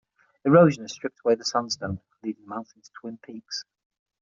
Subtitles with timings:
[0.45, 3.65] Erosion has stripped away the sandstone leaving the mountain's twin peaks.